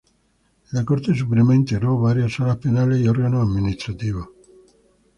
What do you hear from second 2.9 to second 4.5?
y órganos administrativos.